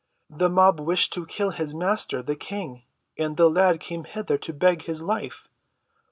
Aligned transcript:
"The 0.31 0.49
mob 0.49 0.79
wish 0.79 1.11
to 1.11 1.27
kill 1.27 1.51
his 1.51 1.75
Master, 1.75 2.23
the 2.23 2.35
King, 2.35 2.81
and 3.19 3.37
the 3.37 3.47
lad 3.47 3.79
came 3.79 4.05
hither 4.05 4.39
to 4.39 4.51
beg 4.51 4.85
his 4.85 5.03
life. 5.03 5.47